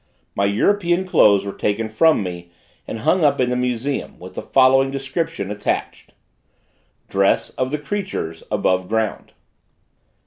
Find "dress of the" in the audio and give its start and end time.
7.07-7.77